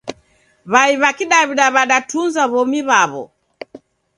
W'ai 0.73 0.93
w'a 1.01 1.11
kidaw'ida 1.17 1.65
w'adatunza 1.75 2.43
w'omi 2.51 2.81
w'aw'o. 2.89 3.23